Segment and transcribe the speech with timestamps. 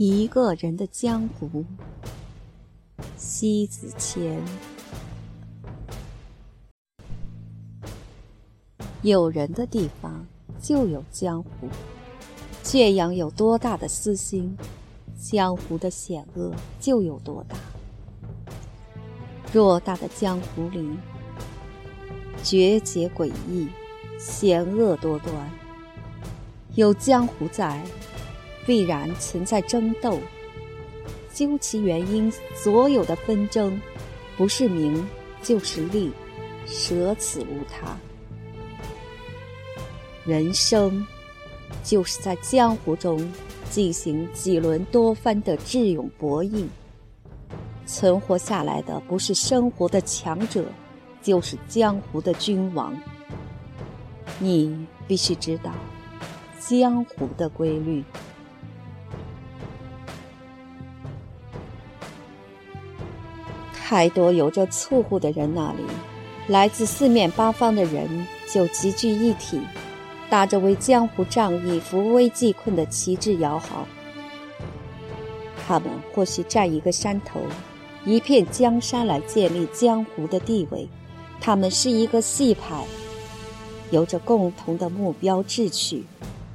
[0.00, 1.64] 一个人的江湖，
[3.16, 4.40] 西子谦。
[9.02, 10.24] 有人的地方
[10.62, 11.68] 就有江湖，
[12.62, 14.56] 圈养有多大的私心，
[15.20, 17.56] 江湖的险恶就有多大。
[19.52, 20.96] 偌大的江湖里，
[22.44, 23.66] 绝节诡异，
[24.16, 25.50] 险恶多端。
[26.76, 27.84] 有江湖在。
[28.68, 30.20] 必然存在争斗，
[31.32, 33.80] 究其原因，所有的纷争，
[34.36, 35.08] 不是名
[35.42, 36.12] 就是利，
[36.66, 37.96] 舍此无他。
[40.26, 41.02] 人生，
[41.82, 43.32] 就是在江湖中
[43.70, 46.66] 进行几轮多番的智勇博弈。
[47.86, 50.66] 存活下来的，不是生活的强者，
[51.22, 52.94] 就是江湖的君王。
[54.38, 55.72] 你必须知道
[56.60, 58.04] 江湖的规律。
[63.90, 65.78] 太多有着错误的人那里，
[66.48, 69.62] 来自四面八方的人就集聚一体，
[70.28, 73.88] 打着为江湖仗义、扶危济困的旗帜摇号。
[75.66, 77.40] 他们或许占一个山头、
[78.04, 80.86] 一片江山来建立江湖的地位。
[81.40, 82.84] 他们是一个系派，
[83.90, 86.04] 有着共同的目标志趣，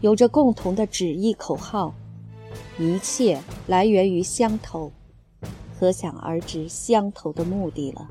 [0.00, 1.92] 有着共同的旨意口号，
[2.78, 4.90] 一切来源于相投。
[5.78, 8.08] 可想而知，相投的目的了。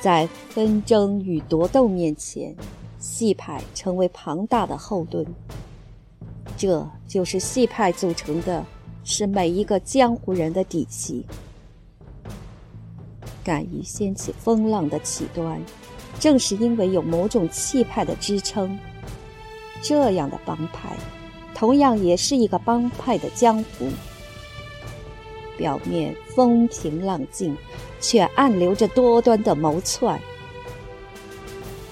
[0.00, 2.56] 在纷争与夺斗面前，
[2.98, 5.26] 戏派成为庞大的后盾。
[6.56, 8.64] 这就是戏派组成的，
[9.04, 11.26] 是每一个江湖人的底气。
[13.44, 15.60] 敢于掀起风浪的起端，
[16.18, 18.78] 正是因为有某种气派的支撑。
[19.82, 20.96] 这样的帮派，
[21.54, 23.86] 同样也是一个帮派的江湖。
[25.60, 27.54] 表面风平浪静，
[28.00, 30.18] 却暗流着多端的谋篡。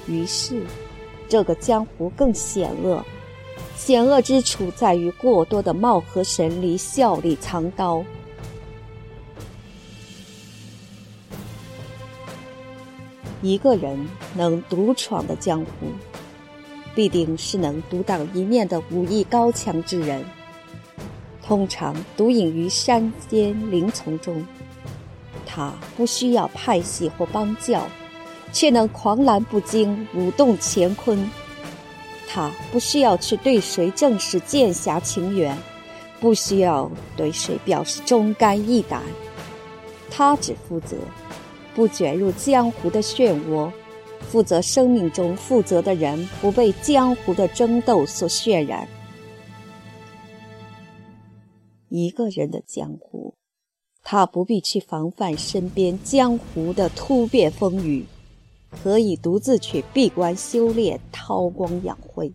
[0.06, 0.62] 于是，
[1.28, 3.04] 这个江湖更险恶。
[3.76, 8.02] 险恶之处在于过多的貌合神离、笑里藏刀。
[13.42, 15.88] 一个人能独闯的江湖，
[16.94, 20.24] 必定是能独当一面的武艺高强之人。
[21.48, 24.44] 通常独隐于山间林丛中，
[25.46, 27.86] 他不需要派系或帮教，
[28.52, 31.18] 却能狂澜不惊，舞动乾坤。
[32.28, 35.56] 他不需要去对谁正式剑侠情缘，
[36.20, 39.02] 不需要对谁表示忠肝义胆，
[40.10, 40.98] 他只负责
[41.74, 43.72] 不卷入江湖的漩涡，
[44.20, 48.86] 负责生命中负责的人不被江湖的争斗所渲染。
[51.88, 53.34] 一个人的江湖，
[54.02, 58.04] 他不必去防范身边江湖的突变风雨，
[58.70, 62.32] 可以独自去闭关修炼、韬光养晦。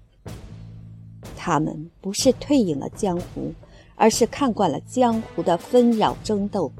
[1.35, 3.53] 他们不是退隐了江湖，
[3.95, 6.71] 而是看惯了江湖的纷扰争斗，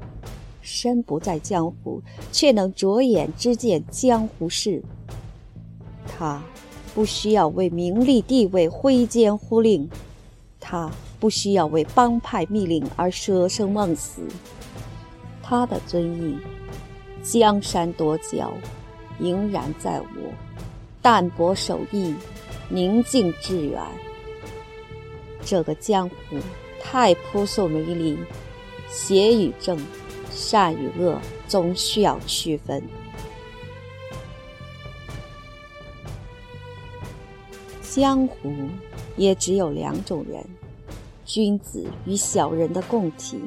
[0.60, 2.02] 身不在江湖，
[2.32, 4.82] 却能着眼之见江湖事。
[6.06, 6.42] 他
[6.94, 9.88] 不需要为名利地位挥剑呼令，
[10.58, 10.90] 他。
[11.24, 14.20] 不需要为帮派密令而舍生忘死，
[15.42, 16.36] 他的尊意，
[17.22, 18.52] 江山多娇，
[19.18, 20.34] 仍然在我；
[21.00, 22.14] 淡泊守义，
[22.68, 23.82] 宁静致远。
[25.42, 26.36] 这个江湖
[26.78, 28.18] 太扑朔迷离，
[28.90, 29.78] 邪与正，
[30.30, 31.18] 善与恶，
[31.48, 32.82] 总需要区分。
[37.80, 38.52] 江湖
[39.16, 40.44] 也只有两种人。
[41.24, 43.40] 君子与小人的共体。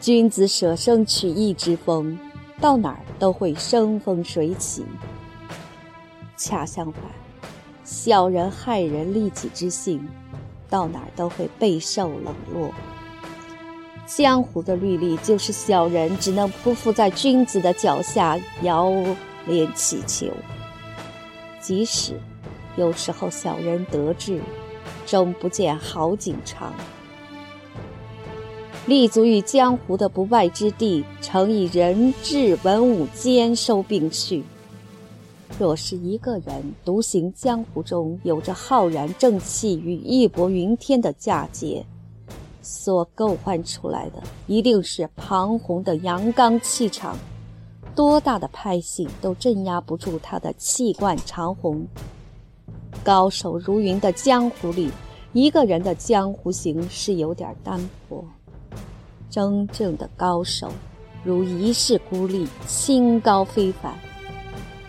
[0.00, 2.18] 君子舍生取义之风，
[2.60, 4.84] 到哪儿都会生风水起。
[6.36, 7.02] 恰相反，
[7.84, 10.08] 小人害人利己之性，
[10.68, 12.70] 到哪儿都会备受冷落。
[14.06, 18.90] 江湖的律例就是小人只能匍匐在君子的脚下，遥
[19.46, 20.26] 怜乞求。
[21.60, 22.18] 即使
[22.76, 24.40] 有时候小人得志。
[25.08, 26.72] 终不见好景长。
[28.86, 34.44] 立足于江湖的不败之地，诚以人智文武兼收并蓄。
[35.58, 41.84] 若是一个人独行江湖中，有着浩然正气与义薄云天的嫁接，
[42.62, 47.16] 所构幻出来的一定是庞宏的阳刚气场，
[47.94, 51.86] 多大的派系都镇压不住他的气贯长虹。
[53.04, 54.90] 高手如云的江湖里，
[55.32, 58.24] 一个人的江湖行是有点单薄。
[59.30, 60.72] 真正的高手，
[61.22, 63.94] 如一世孤立，清高非凡。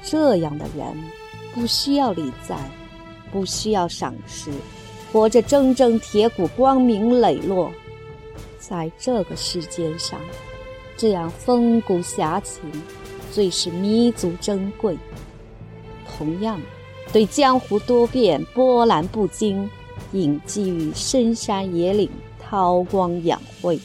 [0.01, 0.97] 这样的人，
[1.53, 2.57] 不需要礼赞，
[3.31, 4.49] 不需要赏识，
[5.11, 7.71] 活着铮铮铁骨，光明磊落。
[8.57, 10.19] 在这个世间上，
[10.95, 12.61] 这样风骨侠情，
[13.31, 14.97] 最是弥足珍贵。
[16.17, 16.59] 同样，
[17.11, 19.67] 对江湖多变、波澜不惊，
[20.11, 22.09] 隐迹于深山野岭，
[22.39, 23.79] 韬光养晦。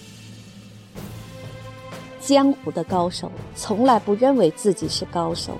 [2.20, 5.58] 江湖的高手从来不认为自己是高手，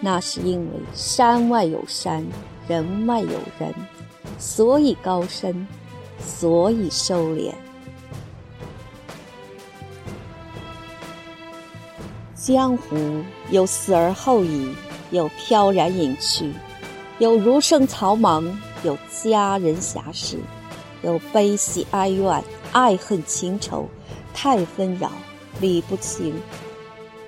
[0.00, 2.24] 那是因为山外有山，
[2.68, 3.74] 人外有人，
[4.38, 5.66] 所以高深，
[6.20, 7.52] 所以收敛。
[12.34, 12.96] 江湖
[13.50, 14.72] 有死而后已，
[15.10, 16.52] 有飘然隐去，
[17.18, 18.44] 有如生草莽，
[18.84, 20.38] 有佳人侠士，
[21.02, 23.88] 有悲喜哀怨、爱恨情仇，
[24.34, 25.10] 太纷扰。
[25.58, 26.34] 理不清，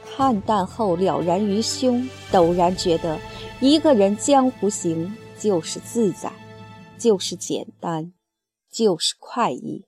[0.04, 3.18] 看淡后了然于胸，陡然觉得，
[3.58, 6.30] 一个人江湖行就是自在，
[6.98, 8.12] 就是简单，
[8.70, 9.86] 就是快意。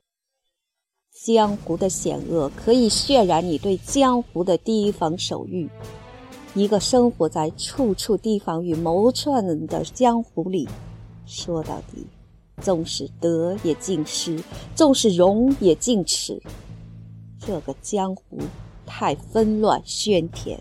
[1.12, 5.68] 江湖的险恶可以渲染你对江湖的提防守御。
[6.54, 10.68] 一个生活在处处提防与谋篡的江湖里，
[11.24, 12.04] 说到底，
[12.60, 14.36] 纵使得也尽失，
[14.74, 16.42] 纵使荣也尽耻。
[17.38, 18.38] 这个江湖
[18.84, 20.60] 太纷乱喧天，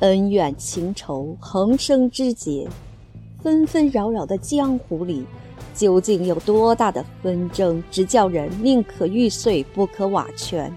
[0.00, 2.66] 恩怨情仇横生枝节，
[3.42, 5.26] 纷纷扰扰的江湖里，
[5.74, 10.74] 究竟有多大的纷争，直叫人宁可玉碎不可瓦全？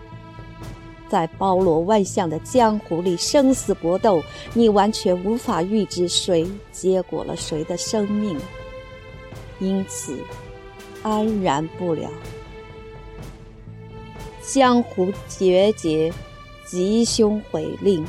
[1.10, 4.22] 在包罗万象的江湖里，生死搏斗，
[4.54, 8.38] 你完全无法预知谁结果了谁的生命，
[9.60, 10.18] 因此
[11.04, 12.10] 安然不了。
[14.42, 16.12] 江湖绝节，
[16.66, 18.06] 吉凶毁令。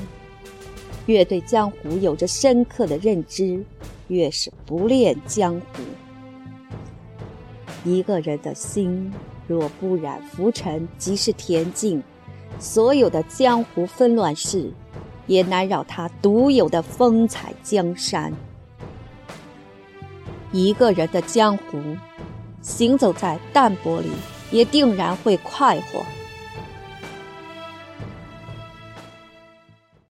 [1.06, 3.64] 越对江湖有着深刻的认知，
[4.08, 5.82] 越是不恋江湖。
[7.84, 9.10] 一个人的心
[9.46, 12.02] 若不染浮尘，即是恬静。
[12.58, 14.72] 所有的江湖纷乱事，
[15.26, 18.32] 也难扰他独有的风采江山。
[20.50, 21.78] 一个人的江湖，
[22.62, 24.08] 行走在淡泊里，
[24.50, 26.02] 也定然会快活。